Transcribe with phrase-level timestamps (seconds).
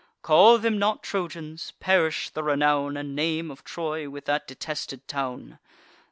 [0.23, 5.59] Call them not Trojans: perish the renown And name of Troy, with that detested town.